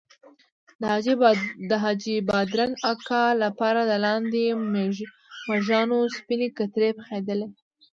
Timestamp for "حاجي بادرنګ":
1.83-2.73